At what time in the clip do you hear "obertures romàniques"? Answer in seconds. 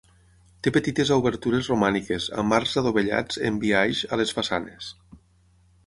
1.15-2.27